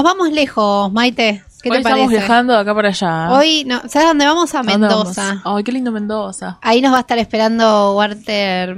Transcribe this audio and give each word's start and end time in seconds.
Nos 0.00 0.04
vamos 0.04 0.30
lejos, 0.30 0.92
Maite. 0.92 1.42
¿Qué 1.60 1.70
Hoy 1.70 1.74
te 1.74 1.78
estamos 1.78 2.06
parece? 2.06 2.18
viajando 2.18 2.52
de 2.52 2.60
acá 2.60 2.72
para 2.72 2.88
allá. 2.90 3.32
Hoy, 3.32 3.64
no, 3.64 3.80
¿sabes 3.88 4.06
dónde 4.06 4.26
vamos? 4.26 4.54
A 4.54 4.60
¿A 4.60 4.62
dónde 4.62 4.78
Mendoza. 4.78 5.42
Ay, 5.44 5.64
qué 5.64 5.72
lindo 5.72 5.90
Mendoza. 5.90 6.60
Ahí 6.62 6.80
nos 6.80 6.92
va 6.92 6.98
a 6.98 7.00
estar 7.00 7.18
esperando 7.18 7.96
Walter 7.96 8.76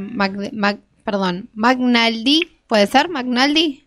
perdón, 1.05 1.51
Magnaldi, 1.53 2.49
¿puede 2.67 2.87
ser? 2.87 3.11
Magnaldi, 3.11 3.85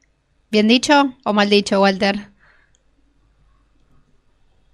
¿bien 0.51 0.67
dicho 0.67 1.15
o 1.25 1.33
mal 1.33 1.49
dicho, 1.49 1.81
Walter? 1.81 2.29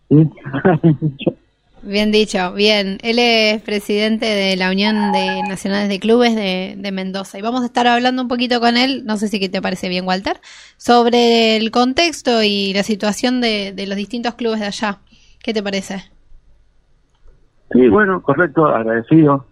Bien 1.82 2.12
dicho, 2.12 2.52
bien. 2.54 2.98
Él 3.04 3.20
es 3.20 3.62
presidente 3.62 4.26
de 4.26 4.58
la 4.58 4.70
Unión 4.70 5.12
de 5.14 5.42
Nacionales 5.48 5.88
de 5.88 6.00
Clubes 6.00 6.36
de, 6.36 6.76
de 6.78 6.92
Mendoza 6.92 7.40
y 7.40 7.42
vamos 7.42 7.62
a 7.62 7.66
estar 7.66 7.88
hablando 7.88 8.22
un 8.22 8.28
poquito 8.28 8.60
con 8.60 8.76
él, 8.76 9.06
no 9.06 9.16
sé 9.18 9.30
si 9.30 9.48
te 9.48 9.62
parece 9.62 9.88
bien, 9.88 10.06
Walter, 10.06 10.42
sobre 10.78 11.56
el 11.56 11.72
contexto 11.72 12.44
y 12.44 12.74
la 12.74 12.84
situación 12.84 13.40
de, 13.40 13.72
de 13.74 13.88
los 13.88 13.96
distintos 13.96 14.36
clubes 14.36 14.60
de 14.60 14.66
allá. 14.66 15.00
¿Qué 15.42 15.54
te 15.54 15.64
parece? 15.64 16.04
sí, 17.72 17.88
bueno, 17.88 18.22
correcto, 18.24 18.66
agradecido. 18.66 19.46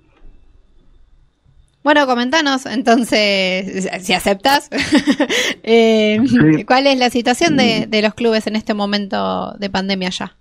Bueno, 1.83 2.05
comentanos 2.07 2.65
entonces, 2.65 3.87
si 4.01 4.13
aceptas, 4.13 4.69
eh, 5.63 6.19
Sí. 6.27 6.65
¿cuál 6.65 6.87
es 6.87 6.97
la 6.99 7.09
situación 7.09 7.55
de, 7.55 7.85
de 7.87 8.01
los 8.01 8.13
clubes 8.15 8.47
en 8.47 8.57
este 8.57 8.73
momento 8.73 9.53
de 9.53 9.69
pandemia 9.69 10.09
allá? 10.09 10.35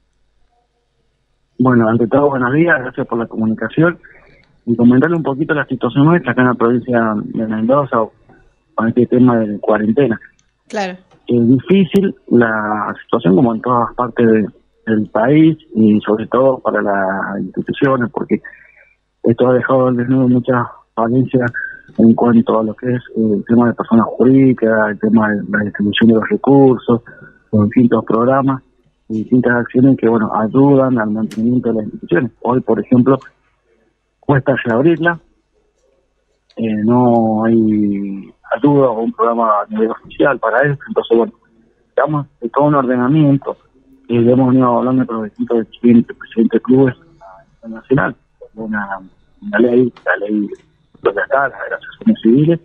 Bueno, 1.58 1.88
ante 1.88 2.06
todo, 2.06 2.28
buenos 2.30 2.52
días, 2.52 2.78
gracias 2.80 3.06
por 3.06 3.18
la 3.18 3.26
comunicación. 3.26 3.98
Y 4.66 4.76
comentarle 4.76 5.16
un 5.16 5.22
poquito 5.22 5.54
la 5.54 5.64
situación 5.66 6.04
nuestra 6.06 6.32
acá 6.32 6.42
en 6.42 6.48
la 6.48 6.54
provincia 6.54 7.14
de 7.24 7.46
Mendoza 7.46 7.98
con 8.74 8.88
este 8.88 9.06
tema 9.06 9.38
de 9.38 9.58
cuarentena. 9.60 10.20
Claro, 10.68 10.96
Es 11.28 11.48
difícil 11.48 12.14
la 12.28 12.94
situación 13.02 13.36
como 13.36 13.54
en 13.54 13.60
todas 13.60 13.94
partes 13.94 14.26
de- 14.28 14.46
del 14.86 15.06
país 15.08 15.56
y 15.74 16.00
sobre 16.00 16.26
todo 16.28 16.58
para 16.58 16.80
las 16.82 17.40
instituciones 17.40 18.08
porque 18.12 18.40
esto 19.24 19.48
ha 19.48 19.54
dejado 19.54 19.88
al 19.88 19.96
desnudo 19.96 20.28
muchas 20.28 20.64
falencias 20.94 21.50
en 21.98 22.14
cuanto 22.14 22.60
a 22.60 22.62
lo 22.64 22.74
que 22.74 22.92
es 22.94 23.02
eh, 23.16 23.32
el 23.34 23.44
tema 23.44 23.66
de 23.68 23.74
personas 23.74 24.06
jurídicas, 24.06 24.90
el 24.90 24.98
tema 25.00 25.30
de 25.30 25.42
la 25.50 25.58
distribución 25.64 26.08
de 26.10 26.14
los 26.16 26.28
recursos, 26.28 27.02
los 27.52 27.64
distintos 27.66 28.04
programas 28.04 28.62
distintas 29.08 29.54
acciones 29.54 29.96
que 29.96 30.08
bueno 30.08 30.30
ayudan 30.34 30.98
al 30.98 31.10
mantenimiento 31.10 31.68
de 31.68 31.74
las 31.76 31.84
instituciones. 31.84 32.32
Hoy, 32.42 32.60
por 32.60 32.80
ejemplo, 32.80 33.18
cuesta 34.20 34.56
reabrirla, 34.64 35.20
eh, 36.56 36.74
no 36.84 37.44
hay 37.44 38.32
ayuda 38.54 38.88
o 38.88 39.02
un 39.02 39.12
programa 39.12 39.62
a 39.62 39.66
nivel 39.68 39.90
oficial 39.90 40.38
para 40.38 40.58
eso, 40.62 40.78
entonces 40.88 41.16
bueno, 41.16 41.32
digamos 41.94 42.26
de 42.40 42.48
todo 42.48 42.64
un 42.64 42.74
ordenamiento. 42.74 43.56
Y 44.08 44.18
hemos 44.18 44.50
venido 44.50 44.78
hablando 44.78 45.04
con 45.04 45.16
los 45.16 45.24
distintos 45.24 45.66
presidentes, 45.66 46.16
presidentes 46.16 46.60
de 46.60 46.62
clubes 46.62 46.94
nacional, 47.66 48.14
una, 48.54 49.00
una 49.42 49.58
ley, 49.58 49.92
la 50.04 50.16
ley 50.26 50.48
de 51.02 51.12
las 51.12 51.14
de 51.14 51.70
las 51.70 51.80
asociaciones 51.82 52.22
civiles, 52.22 52.60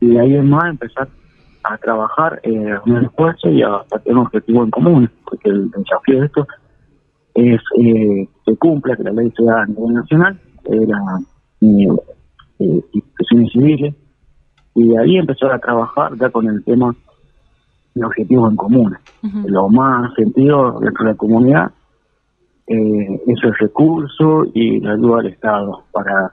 y 0.00 0.08
de 0.08 0.20
ahí 0.20 0.34
en 0.34 0.50
más 0.50 0.68
empezar 0.68 1.08
a 1.68 1.78
trabajar 1.78 2.40
eh, 2.42 2.74
un 2.86 3.04
esfuerzo 3.04 3.48
y 3.48 3.62
a, 3.62 3.68
a 3.76 3.98
tener 3.98 4.18
un 4.18 4.26
objetivo 4.26 4.64
en 4.64 4.70
común, 4.70 5.10
porque 5.24 5.48
el 5.48 5.70
desafío 5.70 6.20
de 6.20 6.26
esto 6.26 6.46
es 7.34 7.60
eh, 7.78 8.28
que 8.44 8.56
cumpla, 8.56 8.96
que 8.96 9.02
la 9.02 9.12
ley 9.12 9.30
sea 9.36 9.62
a 9.62 9.66
nivel 9.66 9.94
nacional, 9.94 10.40
la, 10.64 11.20
eh, 11.60 11.88
instituciones 12.92 13.52
civiles, 13.52 13.94
y 14.74 14.88
de 14.88 14.98
ahí 14.98 15.16
empezar 15.16 15.52
a 15.52 15.58
trabajar 15.58 16.16
ya 16.18 16.30
con 16.30 16.46
el 16.48 16.62
tema 16.64 16.94
de 17.94 18.04
objetivos 18.04 18.50
en 18.50 18.56
común. 18.56 18.96
Lo 19.46 19.68
más 19.68 20.12
sentido 20.14 20.78
dentro 20.80 21.04
de 21.04 21.12
la 21.12 21.16
comunidad 21.16 21.70
eh, 22.66 23.22
es 23.26 23.38
el 23.42 23.54
recurso 23.54 24.44
y 24.52 24.80
la 24.80 24.92
ayuda 24.92 25.20
al 25.20 25.26
Estado 25.26 25.84
para 25.92 26.32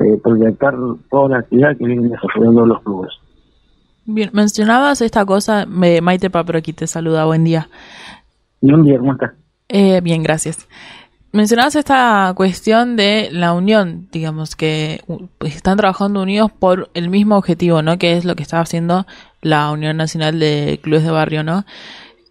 eh, 0.00 0.18
proyectar 0.22 0.74
toda 1.10 1.28
la 1.28 1.38
actividad 1.38 1.76
que 1.76 1.84
vienen 1.84 2.10
desarrollando 2.10 2.66
los 2.66 2.82
clubes. 2.82 3.12
Bien, 4.06 4.30
mencionabas 4.32 5.00
esta 5.00 5.24
cosa, 5.24 5.64
me, 5.66 6.00
Maite 6.00 6.28
Papro 6.28 6.58
aquí 6.58 6.72
te 6.72 6.86
saluda, 6.86 7.24
buen 7.24 7.42
día. 7.44 7.68
Y 8.60 8.72
un 8.72 8.82
día, 8.82 8.98
¿cómo 8.98 9.12
estás? 9.12 9.32
Eh, 9.68 10.00
bien, 10.02 10.22
gracias. 10.22 10.68
Mencionabas 11.32 11.74
esta 11.74 12.32
cuestión 12.36 12.96
de 12.96 13.28
la 13.32 13.54
unión, 13.54 14.08
digamos, 14.12 14.56
que 14.56 15.00
uh, 15.08 15.26
están 15.40 15.78
trabajando 15.78 16.22
unidos 16.22 16.52
por 16.52 16.90
el 16.94 17.08
mismo 17.08 17.36
objetivo, 17.36 17.82
¿no? 17.82 17.98
Que 17.98 18.16
es 18.16 18.24
lo 18.24 18.36
que 18.36 18.42
está 18.42 18.60
haciendo 18.60 19.06
la 19.40 19.72
Unión 19.72 19.96
Nacional 19.96 20.38
de 20.38 20.78
Clubes 20.82 21.02
de 21.02 21.10
Barrio, 21.10 21.42
¿no? 21.42 21.64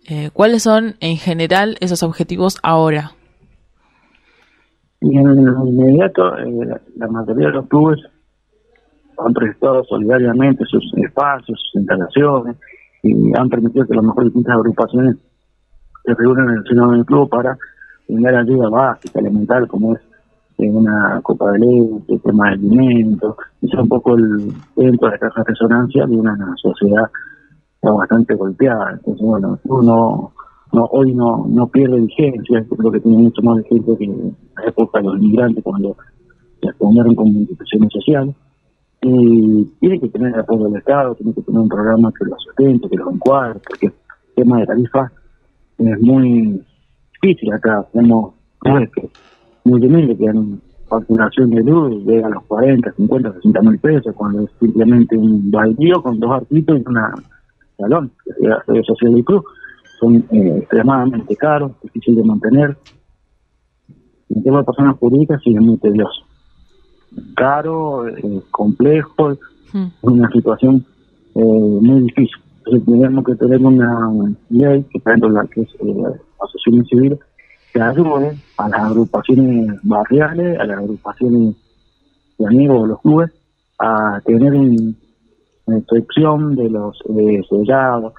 Eh, 0.07 0.29
¿Cuáles 0.31 0.63
son, 0.63 0.95
en 1.00 1.17
general, 1.17 1.75
esos 1.81 2.03
objetivos 2.03 2.59
ahora? 2.63 3.11
Y 5.01 5.17
en 5.17 5.28
el 5.28 5.67
inmediato, 5.67 6.38
eh, 6.38 6.66
la, 6.66 6.81
la 6.95 7.07
mayoría 7.07 7.47
de 7.47 7.53
los 7.53 7.67
clubes 7.67 8.00
han 9.18 9.34
prestado 9.34 9.84
solidariamente 9.85 10.66
sus 10.66 10.84
espacios, 10.96 11.59
sus 11.59 11.81
instalaciones, 11.81 12.57
y 13.01 13.38
han 13.38 13.50
permitido 13.50 13.85
que 13.85 13.96
las 13.96 14.03
mejores 14.03 14.25
distintas 14.28 14.56
agrupaciones 14.56 15.18
se 16.03 16.13
reúnan 16.13 16.50
en 16.50 16.56
el 16.57 16.63
seno 16.66 16.91
del 16.91 17.06
club 17.06 17.29
para 17.29 17.57
brindar 18.07 18.35
ayuda 18.35 18.69
básica, 18.69 19.19
elemental, 19.19 19.68
como 19.68 19.96
es 19.96 20.02
eh, 20.59 20.69
una 20.69 21.19
copa 21.22 21.52
de 21.52 21.59
leche, 21.59 22.19
tema 22.23 22.50
de 22.50 22.53
alimentos, 22.53 23.35
es 23.62 23.73
un 23.73 23.88
poco 23.88 24.16
el 24.16 24.53
dentro 24.75 25.07
de 25.07 25.13
la 25.13 25.19
caja 25.19 25.44
resonancia 25.44 26.06
de 26.06 26.16
una 26.16 26.38
sociedad 26.62 27.09
bastante 27.81 28.35
golpeada. 28.35 28.91
Entonces, 28.91 29.25
bueno, 29.25 29.59
uno 29.66 30.31
no, 30.73 30.85
hoy 30.91 31.13
no, 31.13 31.68
pierde 31.72 32.02
vigencia, 32.02 32.66
creo 32.68 32.91
que 32.91 33.00
tiene 33.00 33.18
mucho 33.18 33.41
más 33.44 33.57
vigencia 33.57 33.96
que 33.97 34.06
en 34.06 34.35
la 34.56 34.63
época 34.66 35.00
de 35.00 35.06
los 35.06 35.18
inmigrantes 35.18 35.63
cuando 35.63 35.96
se 36.62 36.69
asumieron 36.69 37.13
como 37.16 37.29
instituciones 37.31 37.90
sociales. 37.94 38.35
Y 39.06 39.66
tiene 39.80 40.00
que 40.00 40.09
tener 40.09 40.34
el 40.34 40.40
apoyo 40.40 40.66
del 40.66 40.78
Estado, 40.78 41.16
tiene 41.16 41.34
que 41.34 41.41
tener 41.41 41.59
un 41.59 41.69
programa 41.69 42.12
que 42.18 42.25
lo 42.25 42.38
sustente, 42.40 42.90
que 42.90 42.96
lo 42.96 43.12
encuadre, 43.12 43.59
porque 43.68 43.88
el 43.88 43.94
tema 44.36 44.59
de 44.59 44.66
tarifas 44.66 45.12
es 45.78 46.02
muy 46.02 46.64
difícil 47.22 47.52
acá. 47.53 47.86
Tenemos 47.91 48.34
clubes 48.59 48.90
que 48.91 49.09
muy 49.66 49.86
humildes 49.86 50.18
que 50.18 50.30
han 50.30 50.62
facturación 50.94 51.50
de 51.50 51.64
luz 51.64 52.06
llega 52.06 52.28
a 52.28 52.30
los 52.30 52.44
40, 52.44 52.91
50, 52.94 53.34
60 53.34 53.62
mil 53.62 53.80
pesos, 53.80 54.16
cuando 54.16 54.44
es 54.44 54.52
simplemente 54.59 55.18
un 55.18 55.50
baldío 55.50 56.02
con 56.02 56.20
dos 56.20 56.31
arquitos 56.31 56.80
y 56.80 56.84
una 56.90 57.14
salón, 57.78 58.12
que 58.24 58.34
sede 58.34 58.84
social 58.84 59.14
del 59.14 59.25
club. 59.25 59.44
Son 60.00 60.16
eh, 60.31 60.58
extremadamente 60.59 61.35
caros, 61.35 61.72
difícil 61.81 62.16
de 62.16 62.24
mantener. 62.24 62.78
En 64.30 64.38
el 64.38 64.44
tema 64.44 64.59
de 64.59 64.66
personas 64.66 64.97
jurídicas 64.97 65.41
sí 65.44 65.56
es 65.56 65.62
muy 65.62 65.78
tedioso. 65.78 66.22
Caro, 67.35 68.07
eh, 68.07 68.41
complejo, 68.51 69.31
es 69.31 69.40
una 70.01 70.29
situación 70.31 70.85
eh, 71.35 71.40
muy 71.41 72.01
difícil. 72.03 72.38
Entonces 72.66 72.85
tenemos 72.85 73.25
que 73.25 73.35
tener 73.35 73.59
una 73.66 74.12
ley, 74.50 74.84
que 74.84 75.01
la 75.06 75.46
que 75.47 75.62
es 75.62 75.69
eh, 75.79 75.94
la 75.96 76.13
asociación 76.41 76.85
civil, 76.85 77.19
que 77.73 77.81
ayude 77.81 78.38
a 78.57 78.69
las 78.69 78.79
agrupaciones 78.81 79.79
barriales, 79.84 80.59
a 80.59 80.66
las 80.66 80.78
agrupaciones 80.78 81.56
de 82.38 82.46
amigos 82.47 82.84
de 82.84 82.88
los 82.90 83.02
clubes, 83.02 83.31
a 83.79 84.22
tener 84.25 84.53
un- 84.53 84.96
una 85.66 85.78
inspección 85.78 86.56
de 86.56 86.69
los 86.69 86.97
sellados 87.50 88.13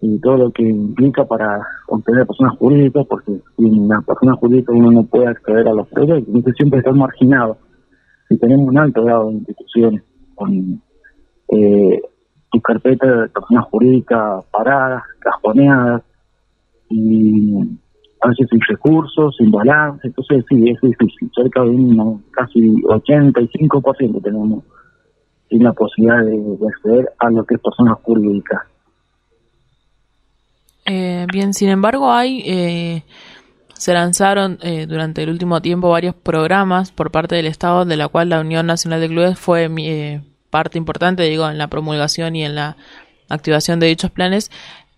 y 0.00 0.18
todo 0.20 0.36
lo 0.38 0.50
que 0.52 0.62
implica 0.68 1.24
para 1.24 1.60
obtener 1.88 2.26
personas 2.26 2.56
jurídicas, 2.58 3.06
porque 3.06 3.32
sin 3.56 3.88
la 3.88 4.00
persona 4.00 4.34
jurídica 4.36 4.72
uno 4.72 4.90
no 4.90 5.04
puede 5.04 5.28
acceder 5.28 5.68
a 5.68 5.74
los 5.74 5.86
proyectos, 5.88 6.26
entonces 6.28 6.54
siempre 6.56 6.80
están 6.80 6.98
marginados. 6.98 7.58
Si 8.28 8.38
tenemos 8.38 8.68
un 8.68 8.78
alto 8.78 9.04
grado 9.04 9.28
de 9.28 9.34
instituciones 9.36 10.02
con 10.34 10.82
eh, 11.48 12.00
tu 12.50 12.60
carpeta 12.60 13.06
de 13.06 13.28
personas 13.28 13.64
jurídicas 13.66 14.44
paradas, 14.50 15.02
cajoneadas, 15.20 16.02
y 16.90 17.54
a 18.20 18.28
veces 18.28 18.48
sin 18.50 18.60
recursos, 18.60 19.36
sin 19.36 19.50
balance, 19.50 20.06
entonces 20.06 20.44
sí, 20.48 20.70
es 20.70 20.80
difícil. 20.80 21.30
Cerca 21.34 21.62
de 21.62 21.70
un 21.70 22.24
casi 22.30 22.60
85% 22.60 24.22
tenemos 24.22 24.64
sin 25.48 25.62
la 25.62 25.72
posibilidad 25.72 26.24
de, 26.24 26.38
de 26.38 26.68
acceder 26.68 27.08
a 27.18 27.30
lo 27.30 27.44
que 27.44 27.54
es 27.56 27.60
personas 27.60 27.98
jurídicas. 28.02 28.62
Eh, 30.86 31.26
bien, 31.32 31.54
sin 31.54 31.70
embargo, 31.70 32.12
hay 32.12 32.42
eh, 32.44 33.04
se 33.74 33.92
lanzaron 33.92 34.58
eh, 34.62 34.86
durante 34.86 35.22
el 35.22 35.30
último 35.30 35.60
tiempo 35.60 35.90
varios 35.90 36.14
programas 36.14 36.92
por 36.92 37.10
parte 37.10 37.34
del 37.34 37.46
Estado, 37.46 37.84
de 37.84 37.96
la 37.96 38.08
cual 38.08 38.28
la 38.28 38.40
Unión 38.40 38.66
Nacional 38.66 39.00
de 39.00 39.08
Clubes 39.08 39.38
fue 39.38 39.68
eh, 39.78 40.22
parte 40.50 40.78
importante, 40.78 41.24
digo, 41.24 41.48
en 41.48 41.58
la 41.58 41.68
promulgación 41.68 42.36
y 42.36 42.44
en 42.44 42.54
la 42.54 42.76
activación 43.28 43.80
de 43.80 43.86
dichos 43.86 44.10
planes, 44.10 44.50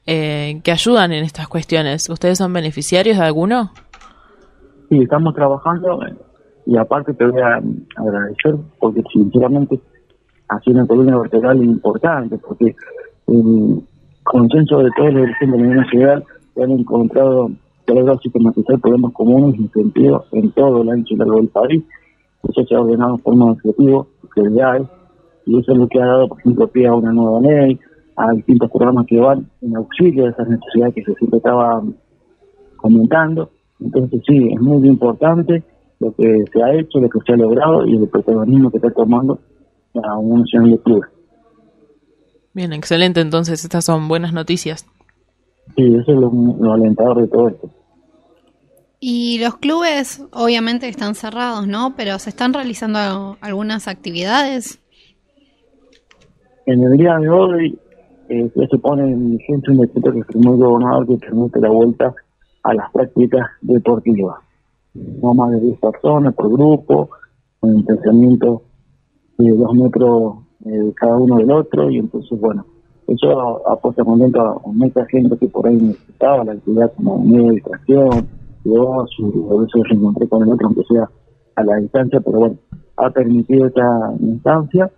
eh, 0.07 0.61
que 0.63 0.71
ayudan 0.71 1.13
en 1.13 1.25
estas 1.25 1.49
cuestiones. 1.49 2.09
¿Ustedes 2.09 2.39
son 2.39 2.53
beneficiarios 2.53 3.19
de 3.19 3.25
alguno? 3.25 3.73
Sí, 4.89 4.99
estamos 5.03 5.35
trabajando 5.35 6.01
eh, 6.07 6.15
y 6.67 6.77
aparte 6.77 7.13
te 7.15 7.27
voy 7.27 7.41
a 7.41 7.61
agradecer 7.97 8.55
porque 8.79 9.03
sinceramente 9.13 9.81
ha 10.49 10.61
sido 10.61 10.77
una 10.77 10.87
columna 10.87 11.19
vertebral 11.19 11.63
importante 11.65 12.39
porque 12.39 12.67
eh, 12.67 13.81
consenso 14.23 14.79
de 14.79 14.91
todos 14.97 15.13
los 15.13 15.23
dirigentes 15.23 15.51
de 15.51 15.59
la 15.59 15.65
Unión 15.65 15.77
Nacional 15.77 16.25
han 16.63 16.71
encontrado 16.71 17.51
que 17.87 18.19
sistematizar 18.23 18.79
problemas 18.81 19.13
comunes 19.13 19.59
y 19.59 19.69
sentidos 19.69 20.27
en 20.33 20.51
todo 20.51 20.83
el 20.83 20.91
ancho 20.91 21.15
y 21.15 21.17
largo 21.17 21.37
del 21.37 21.49
país. 21.49 21.85
Eso 22.49 22.65
se 22.67 22.75
ha 22.75 22.81
ordenado 22.81 23.15
en 23.15 23.21
forma 23.21 23.47
de 23.47 23.53
objetivo, 23.53 24.07
prioridades, 24.35 24.89
y 25.47 25.59
eso 25.59 25.73
es 25.73 25.79
lo 25.79 25.89
que 25.89 26.01
ha 26.01 26.07
dado, 26.07 26.29
por 26.29 26.39
ejemplo, 26.41 26.69
pie 26.69 26.87
a 26.87 26.95
una 26.95 27.13
nueva 27.13 27.41
ley, 27.41 27.79
a 28.17 28.33
distintos 28.33 28.71
programas 28.71 29.07
que 29.07 29.21
van 29.21 29.49
en 29.63 29.77
auxilio 29.77 30.25
de 30.25 30.31
esas 30.31 30.49
necesidades 30.49 30.95
que 30.95 31.05
se 31.05 31.15
siempre 31.15 31.39
estaban 31.39 31.95
comentando. 32.77 33.51
Entonces 33.81 34.23
sí, 34.27 34.49
es 34.53 34.61
muy 34.61 34.87
importante 34.89 35.63
lo 36.01 36.13
que 36.15 36.45
se 36.53 36.63
ha 36.63 36.75
hecho, 36.75 36.99
lo 36.99 37.09
que 37.09 37.21
se 37.27 37.33
ha 37.33 37.37
logrado 37.37 37.87
y 37.87 37.97
el 37.97 38.09
protagonismo 38.09 38.71
que 38.71 38.79
está 38.79 38.91
tomando 38.91 39.39
la 39.93 40.17
Unión 40.17 40.41
Nacional 40.41 40.81
de. 40.85 41.01
Bien, 42.55 42.73
excelente. 42.73 43.21
Entonces, 43.21 43.65
estas 43.65 43.85
son 43.85 44.09
buenas 44.09 44.33
noticias. 44.33 44.87
Sí, 45.75 45.95
eso 45.95 46.13
es 46.13 46.19
lo, 46.19 46.73
alentador 46.73 47.23
de 47.23 47.29
todo 47.29 47.49
esto. 47.49 47.71
Y 49.01 49.39
los 49.41 49.57
clubes 49.57 50.25
obviamente 50.33 50.89
están 50.89 51.15
cerrados, 51.15 51.67
¿no? 51.67 51.95
Pero 51.97 52.19
se 52.19 52.31
están 52.31 52.55
realizando 52.55 53.37
algunas 53.41 53.89
actividades. 53.89 54.81
En 56.65 56.83
el 56.83 56.97
día 56.97 57.17
de 57.19 57.29
hoy 57.29 57.79
eh, 58.29 58.51
se 58.55 58.79
pone 58.79 59.05
en 59.05 59.37
vigencia 59.37 59.73
un 59.73 59.81
decreto 59.81 60.13
que 60.13 60.25
firmó 60.25 60.55
el 60.55 60.59
gobernador 60.59 61.07
que 61.07 61.17
permite 61.19 61.61
la 61.61 61.71
vuelta 61.71 62.15
a 62.63 62.75
las 62.75 62.91
prácticas 62.91 63.47
deportivas. 63.61 64.37
No 64.95 65.35
más 65.35 65.53
de 65.53 65.61
10 65.61 65.79
personas 65.79 66.35
por 66.35 66.51
grupo, 66.51 67.11
con 67.61 67.77
distanciamiento 67.77 68.63
de 69.39 69.51
dos 69.51 69.75
metros 69.75 70.35
eh, 70.65 70.93
cada 70.97 71.17
uno 71.17 71.37
del 71.37 71.51
otro, 71.51 71.91
y 71.91 71.99
entonces, 71.99 72.41
bueno, 72.41 72.65
eso 73.09 73.69
ha 73.69 73.77
puesto 73.77 74.05
contento 74.05 74.41
a 74.41 74.61
mucha 74.67 75.05
gente 75.07 75.37
que 75.39 75.49
por 75.49 75.67
ahí 75.67 75.77
necesitaba 75.77 76.45
la 76.45 76.53
actividad 76.53 76.93
como 76.97 77.19
medio 77.23 77.49
de 77.49 77.55
distracción, 77.55 78.29
yo 78.65 79.01
a 79.01 79.61
veces 79.61 79.83
reencontré 79.89 80.29
con 80.29 80.43
el 80.43 80.53
otro, 80.53 80.67
aunque 80.67 80.83
sea 80.85 81.09
a 81.55 81.65
la 81.65 81.77
distancia, 81.77 82.21
pero 82.21 82.39
bueno, 82.39 82.57
ha 82.97 83.11
permitido 83.11 83.67
esta 83.67 84.13
instancia. 84.21 84.91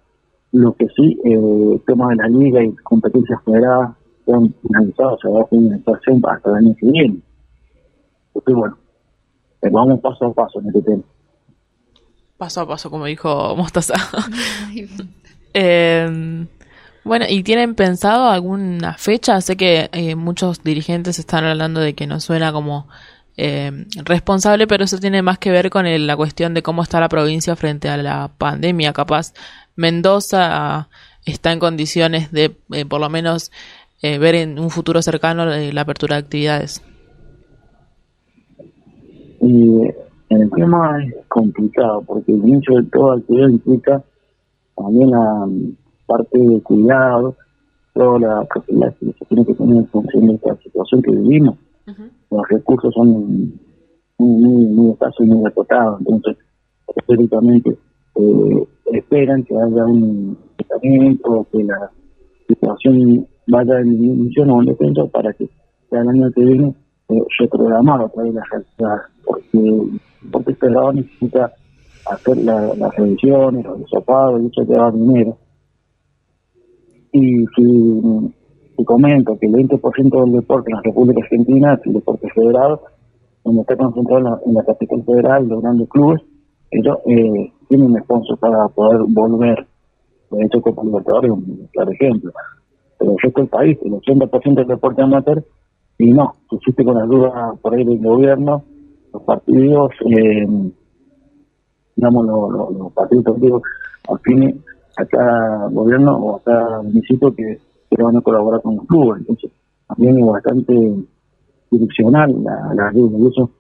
Lo 0.52 0.72
que 0.74 0.86
sí, 0.96 1.18
eh, 1.24 1.72
el 1.74 1.82
tema 1.86 2.08
de 2.08 2.16
la 2.16 2.28
liga 2.28 2.64
y 2.64 2.74
competencias 2.76 3.38
federadas 3.44 3.90
han 4.26 4.54
finalizado, 4.62 5.14
o 5.14 5.18
sea, 5.18 5.30
va 5.30 5.42
a 5.42 5.46
finalización 5.46 6.22
hasta 6.26 6.50
el 6.50 6.56
año 6.56 6.74
que 6.78 6.90
viene. 6.90 7.20
Entonces, 8.28 8.54
bueno, 8.54 8.78
eh, 9.62 9.70
vamos 9.70 10.00
paso 10.00 10.26
a 10.26 10.32
paso 10.32 10.60
en 10.60 10.68
este 10.68 10.82
tema. 10.82 11.02
Paso 12.38 12.60
a 12.62 12.66
paso, 12.66 12.90
como 12.90 13.04
dijo 13.04 13.54
Mostaza. 13.56 13.94
eh, 15.54 16.46
bueno, 17.08 17.24
¿y 17.28 17.42
tienen 17.42 17.74
pensado 17.74 18.28
alguna 18.28 18.94
fecha? 18.94 19.40
Sé 19.40 19.56
que 19.56 19.88
eh, 19.92 20.14
muchos 20.14 20.62
dirigentes 20.62 21.18
están 21.18 21.44
hablando 21.44 21.80
de 21.80 21.94
que 21.94 22.06
no 22.06 22.20
suena 22.20 22.52
como 22.52 22.86
eh, 23.38 23.86
responsable, 24.04 24.66
pero 24.66 24.84
eso 24.84 24.98
tiene 24.98 25.22
más 25.22 25.38
que 25.38 25.50
ver 25.50 25.70
con 25.70 25.86
la 26.06 26.16
cuestión 26.16 26.52
de 26.52 26.62
cómo 26.62 26.82
está 26.82 27.00
la 27.00 27.08
provincia 27.08 27.56
frente 27.56 27.88
a 27.88 27.96
la 27.96 28.30
pandemia. 28.36 28.92
Capaz 28.92 29.32
Mendoza 29.74 30.88
está 31.24 31.52
en 31.52 31.58
condiciones 31.58 32.30
de, 32.30 32.54
eh, 32.72 32.84
por 32.84 33.00
lo 33.00 33.08
menos, 33.08 33.50
ver 34.00 34.36
en 34.36 34.60
un 34.60 34.70
futuro 34.70 35.02
cercano 35.02 35.44
la 35.46 35.80
apertura 35.80 36.14
de 36.16 36.20
actividades. 36.20 36.82
Y 39.40 39.80
el 40.28 40.50
tema 40.54 41.02
es 41.02 41.14
complicado, 41.26 42.02
porque 42.02 42.32
el 42.32 42.46
inicio 42.46 42.76
de 42.76 42.82
toda 42.90 43.16
actividad 43.16 43.48
implica 43.48 44.04
también 44.76 45.10
la 45.10 45.48
parte 46.08 46.38
de 46.38 46.60
cuidado, 46.62 47.36
toda 47.92 48.18
la 48.18 48.46
capacidad 48.46 48.94
que 48.96 49.12
se 49.12 49.24
tiene 49.26 49.44
que 49.44 49.54
tener 49.54 49.76
en 49.76 49.86
función 49.88 50.26
de 50.26 50.34
esta 50.34 50.56
situación 50.56 51.02
que 51.02 51.10
vivimos. 51.10 51.56
Los 52.30 52.48
recursos 52.48 52.92
son 52.94 53.52
muy, 54.18 54.42
muy, 54.42 54.66
muy 54.66 54.90
escasos 54.92 55.20
y 55.20 55.30
muy 55.30 55.46
acotados, 55.46 56.00
entonces, 56.00 56.36
específicamente, 56.96 57.78
eh, 58.16 58.64
esperan 58.92 59.44
que 59.44 59.54
haya 59.54 59.84
un 59.84 60.36
tratamiento, 60.56 61.46
que 61.52 61.64
la 61.64 61.90
situación 62.46 63.26
vaya 63.46 63.80
en 63.80 63.90
disminución 63.90 64.50
o 64.50 64.56
un 64.56 64.66
descenso 64.66 65.08
para 65.08 65.32
que 65.32 65.48
el 65.90 66.08
año 66.08 66.30
que 66.32 66.44
viene 66.44 66.74
eh, 67.08 67.22
reprogramar 67.38 68.02
otra 68.02 68.22
vez 68.22 68.34
la 68.34 68.42
realidad, 68.50 69.02
porque, 69.24 69.82
porque 70.30 70.52
este 70.52 70.70
lado 70.70 70.92
necesita 70.92 71.52
hacer 72.10 72.36
las 72.38 72.96
revisiones, 72.96 73.64
los 73.64 73.80
desopados, 73.80 74.42
y 74.42 74.46
eso 74.46 74.62
lleva 74.64 74.90
dinero 74.90 75.38
y 77.12 77.46
si, 77.56 78.84
comento 78.84 79.38
que 79.38 79.46
el 79.46 79.52
20% 79.52 80.24
del 80.24 80.32
deporte 80.32 80.70
en 80.70 80.76
la 80.76 80.82
República 80.82 81.20
Argentina 81.22 81.74
es 81.74 81.86
el 81.86 81.94
deporte 81.94 82.28
federado, 82.34 82.82
donde 83.44 83.62
está 83.62 83.76
concentrado 83.76 84.40
en 84.44 84.54
la, 84.54 84.62
capital 84.64 85.02
federal, 85.04 85.48
los 85.48 85.62
grandes 85.62 85.88
clubes, 85.88 86.22
ellos 86.70 86.98
eh, 87.06 87.52
tienen 87.68 88.02
sponsor 88.02 88.38
para 88.38 88.68
poder 88.68 89.02
volver. 89.08 89.66
De 90.30 90.44
hecho, 90.44 90.60
Copa 90.60 90.84
Libertadores 90.84 91.30
es 91.30 91.36
un 91.36 91.68
claro 91.72 91.90
ejemplo. 91.90 92.32
Pero 92.98 93.12
el 93.12 93.18
resto 93.18 93.40
del 93.40 93.48
país, 93.48 93.78
el 93.82 93.92
80% 93.92 94.54
del 94.54 94.66
deporte 94.66 95.02
amateur, 95.02 95.42
y 95.98 96.12
no, 96.12 96.34
existe 96.52 96.84
con 96.84 96.96
ayuda 96.98 97.54
por 97.60 97.74
ahí 97.74 97.84
del 97.84 97.98
gobierno, 97.98 98.62
los 99.12 99.22
partidos, 99.22 99.90
eh, 100.06 100.46
digamos, 101.96 102.26
los, 102.26 102.72
los, 102.78 102.92
partidos 102.92 103.24
deportivos 103.24 103.62
afines 104.08 104.56
a 104.98 105.06
cada 105.06 105.68
gobierno 105.68 106.16
o 106.16 106.36
a 106.36 106.42
cada 106.42 106.82
municipio 106.82 107.34
que, 107.34 107.58
van 107.98 108.16
a 108.16 108.20
colaborar 108.20 108.60
con 108.62 108.76
los 108.76 108.86
clubes. 108.86 109.20
Entonces, 109.20 109.50
también 109.86 110.18
es 110.18 110.26
bastante 110.26 110.94
direccional 111.70 112.44
la, 112.44 112.74
la 112.74 112.92
y 112.94 113.26
eso 113.26 113.50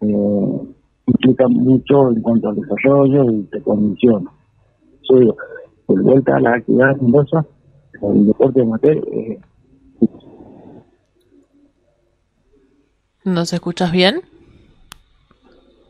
eh, 0.00 0.60
implica 1.06 1.48
mucho 1.48 2.10
en 2.10 2.20
cuanto 2.20 2.48
al 2.48 2.56
desarrollo 2.56 3.30
y 3.30 3.48
de 3.50 3.62
condiciones. 3.62 4.28
Yo 5.08 5.18
digo, 5.18 5.36
por 5.86 6.02
vuelta 6.02 6.36
a 6.36 6.40
la 6.40 6.54
actividad 6.54 6.96
Mendoza, 6.96 7.44
el 8.02 8.26
deporte 8.26 8.62
amateur 8.62 8.96
eh, 9.12 9.40
¿Nos 13.24 13.52
escuchas 13.52 13.92
bien? 13.92 14.20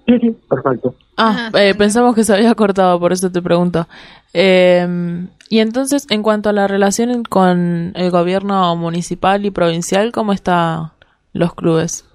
Sí, 0.07 0.19
sí, 0.21 0.37
perfecto. 0.49 0.95
Ah, 1.17 1.51
eh, 1.55 1.75
pensamos 1.75 2.15
que 2.15 2.25
se 2.25 2.35
había 2.35 2.55
cortado, 2.55 2.99
por 2.99 3.13
eso 3.13 3.31
te 3.31 3.43
pregunto. 3.43 3.87
Eh, 4.33 5.27
y 5.49 5.59
entonces, 5.59 6.07
en 6.11 6.23
cuanto 6.23 6.49
a 6.49 6.53
la 6.53 6.67
relación 6.67 7.25
con 7.25 7.93
el 7.95 8.11
gobierno 8.11 8.75
municipal 8.77 9.45
y 9.45 9.51
provincial, 9.51 10.11
¿cómo 10.13 10.33
están 10.33 10.93
los 11.35 11.55
clubes? 11.55 12.09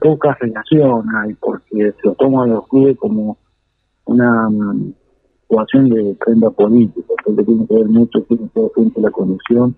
poca 0.00 0.36
relación 0.40 1.04
hay, 1.16 1.34
porque 1.34 1.94
se 2.02 2.10
toman 2.18 2.50
los 2.50 2.66
clubes 2.68 2.96
como 2.98 3.36
una 4.04 4.48
um, 4.48 4.92
situación 5.48 5.90
de 5.90 6.16
prenda 6.24 6.50
política, 6.50 7.14
porque 7.24 7.44
tiene 7.44 7.66
que 7.66 7.74
ver 7.74 7.88
mucho, 7.88 8.22
tiene 8.22 8.48
que 8.52 8.60
ver 8.60 8.70
frente 8.74 9.00
a 9.00 9.02
la 9.02 9.10
conducción, 9.10 9.76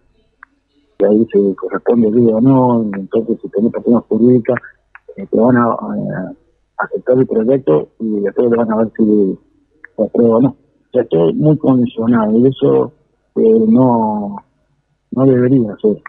y 0.98 1.04
ahí 1.04 1.26
se 1.32 1.54
corresponde 1.56 2.08
el 2.08 2.28
o 2.28 2.40
no, 2.40 2.82
entonces 2.96 3.38
si 3.42 3.48
tenés 3.48 3.72
personas 3.72 4.04
jurídicas, 4.08 4.58
eh, 5.16 5.26
te 5.30 5.38
van 5.38 5.56
a, 5.56 5.76
aceptar 6.76 7.16
el 7.18 7.26
proyecto 7.26 7.88
y 8.00 8.21
después 8.21 8.50
le 8.50 8.56
van 8.56 8.73
a 8.73 8.76
ver 8.76 8.92
si 8.97 9.38
se 9.97 10.02
aprueba 10.02 10.37
o 10.37 10.40
no. 10.42 10.49
O 10.49 10.90
sea, 10.92 11.04
todo 11.04 11.33
muy 11.33 11.56
condicionado 11.59 12.38
y 12.38 12.47
eso 12.49 12.92
eh, 13.37 13.64
no, 13.68 14.37
no 15.12 15.26
debería 15.26 15.76
ser. 15.80 16.02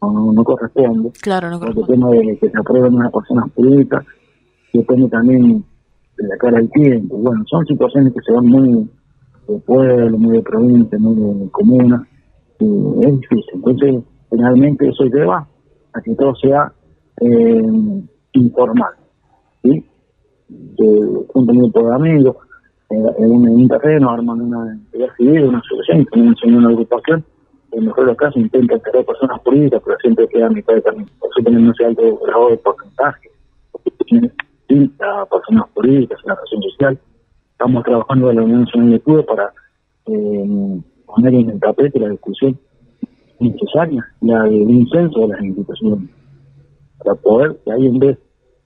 No, 0.00 0.32
no 0.32 0.44
corresponde. 0.44 1.12
Claro, 1.20 1.50
no 1.50 1.60
corresponde. 1.60 1.92
El 1.92 2.00
tema 2.00 2.10
de 2.10 2.38
que 2.38 2.50
se 2.50 2.58
aprueben 2.58 2.94
una 2.94 3.10
persona 3.10 3.46
pública 3.54 4.04
depende 4.72 5.08
también 5.08 5.64
de 6.16 6.28
la 6.28 6.36
cara 6.38 6.58
del 6.58 6.70
tiempo. 6.70 7.16
Bueno, 7.18 7.44
son 7.46 7.64
situaciones 7.66 8.12
que 8.12 8.20
se 8.20 8.32
van 8.32 8.46
muy 8.46 8.90
de 9.48 9.58
pueblo, 9.58 10.18
muy 10.18 10.36
de 10.38 10.42
provincia, 10.42 10.98
muy 10.98 11.14
de 11.14 11.50
comuna. 11.50 12.08
Y 12.58 13.06
es 13.06 13.20
difícil. 13.20 13.54
Entonces, 13.54 14.02
finalmente 14.30 14.88
eso 14.88 15.04
lleva 15.04 15.46
a 15.92 16.00
que 16.00 16.14
todo 16.14 16.34
sea 16.36 16.72
eh, 17.24 18.02
informal, 18.32 18.94
¿sí? 19.62 19.84
un 21.34 21.46
grupo 21.46 21.86
de 21.86 21.94
amigos, 21.94 22.36
en, 22.90 23.30
un, 23.30 23.68
terreno, 23.68 24.10
arman 24.10 24.40
una 24.40 24.72
entidad 24.72 25.08
civil, 25.16 25.44
una 25.44 25.58
asociación, 25.58 26.04
también 26.06 26.56
una 26.56 26.68
agrupación, 26.68 27.24
en 27.70 27.86
mejor 27.86 28.04
de 28.04 28.10
los 28.10 28.16
casos 28.18 28.36
intentan 28.36 28.80
tener 28.80 29.06
personas 29.06 29.40
políticas, 29.40 29.80
pero 29.84 29.96
siempre 29.98 30.28
queda 30.28 30.46
a 30.46 30.50
mitad 30.50 30.74
de 30.74 30.82
camino. 30.82 31.06
Por 31.18 31.30
eso 31.30 31.44
tenemos 31.44 31.74
ese 31.74 31.86
alto 31.86 32.18
grado 32.18 32.50
de 32.50 32.56
porcentaje, 32.58 33.30
30 34.66 35.26
personas 35.26 35.68
políticas 35.72 36.18
en 36.22 36.28
la 36.28 36.34
relación 36.34 36.62
social. 36.62 36.98
Estamos 37.52 37.84
trabajando 37.84 38.30
en 38.30 38.36
la 38.36 38.42
Unión 38.42 38.60
Nacional 38.62 38.90
de 38.90 39.00
Cuba 39.00 39.22
para 39.22 39.52
eh, 40.06 40.80
poner 41.06 41.34
en 41.34 41.50
el 41.50 41.60
tapete 41.60 41.98
la 41.98 42.08
discusión 42.10 42.58
necesaria, 43.40 44.06
la 44.20 44.42
del 44.44 44.70
incenso 44.70 45.20
de 45.20 45.28
las 45.28 45.42
instituciones 45.42 46.10
para 47.02 47.14
poder 47.16 47.60
que 47.64 47.72
ahí 47.72 47.86
en 47.86 47.98
vez, 47.98 48.18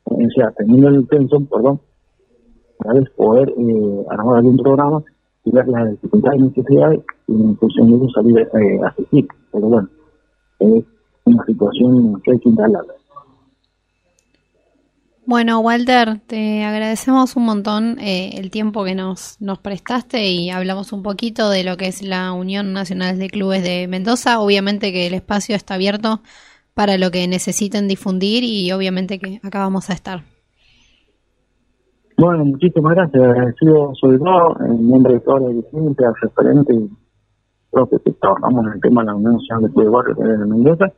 o 0.04 0.16
sea, 0.34 0.52
teniendo 0.52 0.88
el 0.88 1.06
censo, 1.08 1.40
perdón, 1.44 1.80
para 2.78 3.00
poder 3.16 3.50
eh, 3.50 4.04
armar 4.10 4.38
algún 4.38 4.56
programa 4.56 5.02
y 5.44 5.50
ver 5.50 5.66
las 5.68 5.90
dificultades 5.92 6.40
y 6.40 6.42
necesidades 6.42 7.00
y 7.28 7.32
en 7.32 7.56
función 7.56 7.90
de 7.90 7.96
eso 7.96 8.08
salir 8.10 8.38
eh, 8.38 8.80
a 8.84 8.88
asistir. 8.88 9.26
Pero 9.52 9.66
bueno, 9.68 9.88
es 10.58 10.84
una 11.24 11.44
situación 11.44 12.20
que 12.22 12.32
hay 12.32 12.38
que 12.38 12.48
instalarla. 12.48 12.94
Bueno, 15.28 15.58
Walter, 15.58 16.20
te 16.28 16.62
agradecemos 16.62 17.34
un 17.34 17.46
montón 17.46 17.98
eh, 17.98 18.38
el 18.38 18.52
tiempo 18.52 18.84
que 18.84 18.94
nos, 18.94 19.40
nos 19.40 19.58
prestaste 19.58 20.30
y 20.30 20.50
hablamos 20.50 20.92
un 20.92 21.02
poquito 21.02 21.50
de 21.50 21.64
lo 21.64 21.76
que 21.76 21.88
es 21.88 22.00
la 22.02 22.32
Unión 22.32 22.72
Nacional 22.72 23.18
de 23.18 23.28
Clubes 23.28 23.64
de 23.64 23.88
Mendoza. 23.88 24.38
Obviamente 24.38 24.92
que 24.92 25.08
el 25.08 25.14
espacio 25.14 25.56
está 25.56 25.74
abierto 25.74 26.20
para 26.76 26.98
lo 26.98 27.10
que 27.10 27.26
necesiten 27.26 27.88
difundir 27.88 28.44
y 28.44 28.70
obviamente 28.70 29.18
que 29.18 29.40
acá 29.42 29.60
vamos 29.60 29.88
a 29.88 29.94
estar. 29.94 30.20
Bueno, 32.18 32.44
muchísimas 32.44 32.94
gracias. 32.94 33.22
Agradecido 33.22 33.94
sobre 33.94 34.18
todo 34.18 34.58
en 34.60 34.90
nombre 34.90 35.14
de 35.14 35.20
toda 35.20 35.40
la 35.40 35.48
dirigencia, 35.48 36.12
referente 36.20 36.74
y 36.74 36.90
que 38.04 38.12
trabajamos 38.20 38.66
en 38.66 38.72
el 38.74 38.80
tema 38.82 39.00
de 39.00 39.06
la 39.06 39.14
Unión 39.14 39.32
Nacional 39.32 39.62
de 39.62 39.70
Clubes 39.70 39.86
de 39.86 39.90
Barrio 39.90 40.38
de 40.38 40.46
Mendoza. 40.46 40.92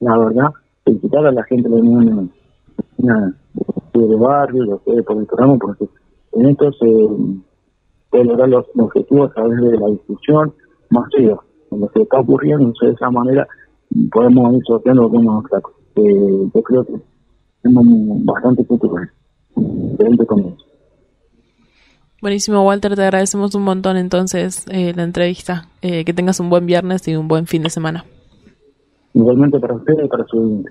La 0.00 0.18
verdad, 0.18 0.50
felicitar 0.84 1.26
a 1.26 1.32
la 1.32 1.44
gente 1.44 1.68
de 1.68 1.76
la 1.76 1.82
Unión 1.82 2.32
de 2.98 4.16
barrio, 4.16 4.64
lo 4.64 4.82
que 4.82 5.00
por 5.04 5.16
el 5.16 5.26
programa, 5.26 5.58
porque 5.58 5.88
en 6.32 6.46
esto 6.46 6.72
se 6.72 6.86
puede 8.10 8.24
lograr 8.24 8.48
los, 8.48 8.66
objetivos 8.76 9.30
a 9.30 9.34
través 9.34 9.60
de 9.60 9.78
la 9.78 9.86
discusión 9.86 10.52
masiva. 10.90 11.40
En 11.70 11.80
lo 11.80 11.88
que 11.88 12.02
está 12.02 12.18
ocurriendo, 12.18 12.72
de 12.80 12.90
esa 12.90 13.10
manera 13.10 13.46
podemos 14.10 14.54
ir 14.54 14.62
sorteando 14.66 15.02
algunos 15.02 15.44
obstáculos. 15.44 15.78
Eh, 15.96 16.50
yo 16.54 16.62
creo 16.62 16.84
que 16.84 16.94
tenemos 17.62 18.24
bastante 18.24 18.64
futuro 18.64 18.96
diferente 19.56 20.26
comienzo. 20.26 20.64
Buenísimo, 22.20 22.66
Walter, 22.66 22.96
te 22.96 23.02
agradecemos 23.02 23.54
un 23.54 23.62
montón 23.62 23.96
entonces 23.96 24.64
eh, 24.70 24.94
la 24.94 25.02
entrevista. 25.02 25.68
Eh, 25.82 26.04
que 26.04 26.14
tengas 26.14 26.40
un 26.40 26.48
buen 26.48 26.64
viernes 26.64 27.06
y 27.06 27.16
un 27.16 27.28
buen 27.28 27.46
fin 27.46 27.62
de 27.62 27.70
semana. 27.70 28.04
Igualmente 29.12 29.60
para 29.60 29.74
ustedes 29.74 30.06
y 30.06 30.08
para 30.08 30.24
su 30.24 30.64